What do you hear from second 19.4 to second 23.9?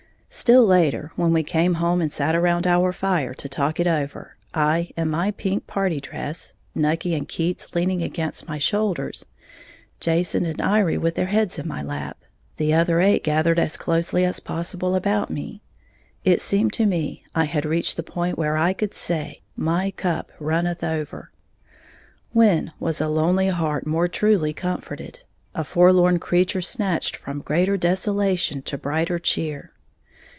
"My cup runneth over". When was a lonely heart